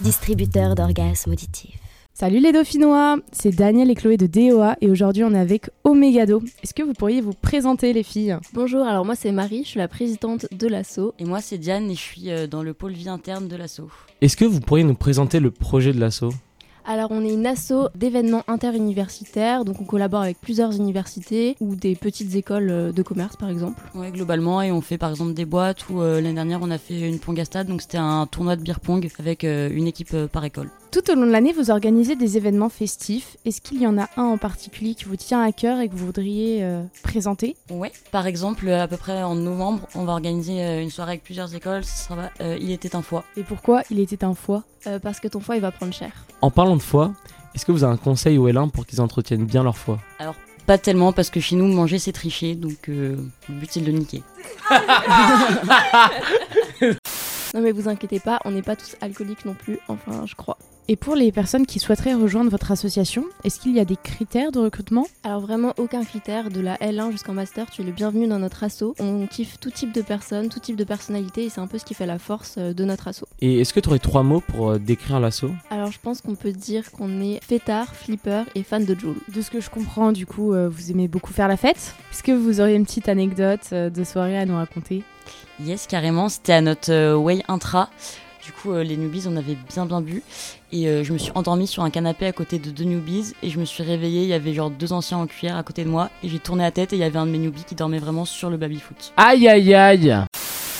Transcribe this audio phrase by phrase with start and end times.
[0.00, 1.78] distributeur d'orgasmes auditifs.
[2.16, 6.42] Salut les Dauphinois, c'est Daniel et Chloé de DOA et aujourd'hui on est avec Omegado.
[6.62, 8.38] Est-ce que vous pourriez vous présenter les filles?
[8.52, 11.14] Bonjour, alors moi c'est Marie, je suis la présidente de l'ASSO.
[11.18, 13.88] Et moi c'est Diane et je suis euh, dans le pôle vie interne de l'ASSO.
[14.20, 16.32] Est-ce que vous pourriez nous présenter le projet de l'assaut
[16.86, 21.94] Alors on est une asso d'événements interuniversitaires, donc on collabore avec plusieurs universités ou des
[21.94, 23.80] petites écoles euh, de commerce par exemple.
[23.94, 26.76] Ouais, globalement, et on fait par exemple des boîtes où euh, l'année dernière on a
[26.76, 30.44] fait une pongastade, donc c'était un tournoi de beer pong avec euh, une équipe par
[30.44, 30.68] école.
[30.94, 33.36] Tout au long de l'année vous organisez des événements festifs.
[33.44, 35.94] Est-ce qu'il y en a un en particulier qui vous tient à cœur et que
[35.96, 37.56] vous voudriez euh, présenter?
[37.68, 37.90] Ouais.
[38.12, 41.52] Par exemple, à peu près en novembre, on va organiser euh, une soirée avec plusieurs
[41.52, 41.84] écoles.
[41.84, 43.24] Ce sera euh, Il était un foie.
[43.36, 44.62] Et pourquoi il était un foie?
[44.86, 46.12] Euh, parce que ton foie il va prendre cher.
[46.42, 47.12] En parlant de foie,
[47.56, 49.98] est-ce que vous avez un conseil au L1 pour qu'ils entretiennent bien leur foie?
[50.20, 53.16] Alors pas tellement parce que chez nous manger c'est tricher, donc euh,
[53.48, 54.22] le but c'est de le niquer.
[57.54, 60.58] Non mais vous inquiétez pas, on n'est pas tous alcooliques non plus, enfin je crois.
[60.86, 64.52] Et pour les personnes qui souhaiteraient rejoindre votre association, est-ce qu'il y a des critères
[64.52, 65.06] de recrutement?
[65.22, 68.64] Alors vraiment aucun critère, de la L1 jusqu'en master, tu es le bienvenu dans notre
[68.64, 68.94] asso.
[69.00, 71.86] On kiffe tout type de personnes, tout type de personnalité et c'est un peu ce
[71.86, 73.24] qui fait la force euh, de notre asso.
[73.40, 76.34] Et est-ce que tu aurais trois mots pour euh, décrire l'assaut Alors je pense qu'on
[76.34, 79.16] peut dire qu'on est fêtard, flipper et fan de Joule.
[79.34, 81.94] De ce que je comprends, du coup, euh, vous aimez beaucoup faire la fête.
[82.12, 85.02] Est-ce que vous auriez une petite anecdote de soirée à nous raconter?
[85.60, 87.88] Yes, carrément, c'était à notre way intra.
[88.44, 90.22] Du coup, euh, les newbies, on avait bien bien bu.
[90.70, 93.32] Et euh, je me suis endormie sur un canapé à côté de deux newbies.
[93.42, 95.82] Et je me suis réveillée, il y avait genre deux anciens en cuillère à côté
[95.82, 96.10] de moi.
[96.22, 97.98] Et j'ai tourné la tête et il y avait un de mes newbies qui dormait
[97.98, 99.14] vraiment sur le baby-foot.
[99.16, 100.14] Aïe aïe aïe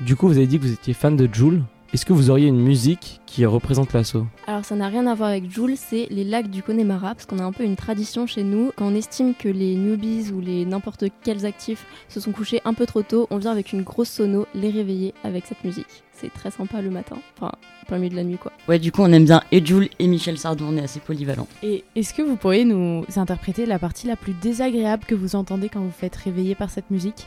[0.00, 1.62] Du coup, vous avez dit que vous étiez fan de Joule.
[1.92, 5.30] Est-ce que vous auriez une musique qui représente l'assaut Alors ça n'a rien à voir
[5.30, 8.44] avec Joule, c'est les lacs du Connemara, parce qu'on a un peu une tradition chez
[8.44, 8.70] nous.
[8.76, 12.74] Quand on estime que les newbies ou les n'importe quels actifs se sont couchés un
[12.74, 16.04] peu trop tôt, on vient avec une grosse sono les réveiller avec cette musique.
[16.12, 17.50] C'est très sympa le matin, enfin
[17.88, 18.52] plein milieu de la nuit quoi.
[18.68, 21.48] Ouais, du coup, on aime bien et Jules et Michel Sardou, on est assez polyvalents.
[21.64, 25.68] Et est-ce que vous pourriez nous interpréter la partie la plus désagréable que vous entendez
[25.68, 27.26] quand vous faites réveiller par cette musique?